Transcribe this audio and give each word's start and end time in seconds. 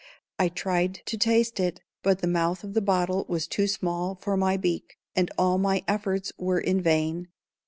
I 0.39 0.49
tried 0.49 1.03
to 1.05 1.15
taste 1.15 1.59
it, 1.59 1.79
but 2.01 2.21
the 2.23 2.27
mouth 2.27 2.63
of 2.63 2.73
the 2.73 2.81
bottle 2.81 3.23
was 3.29 3.45
too 3.45 3.67
small 3.67 4.15
for 4.15 4.35
my 4.35 4.57
beak, 4.57 4.97
and 5.15 5.29
all 5.37 5.59
my 5.59 5.83
efforts 5.87 6.31
were 6.39 6.59
in 6.59 6.81
vain. 6.81 7.27